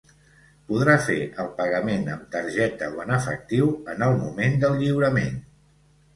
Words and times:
Podrà 0.69 0.95
fer 1.09 1.17
el 1.43 1.51
pagament 1.59 2.07
amb 2.13 2.23
targeta 2.37 2.89
o 2.95 3.05
en 3.05 3.13
efectiu 3.19 3.71
en 3.95 4.09
el 4.09 4.19
moment 4.25 4.59
del 4.67 4.77
lliurament. 4.83 5.39